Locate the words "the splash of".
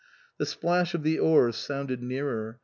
0.39-1.03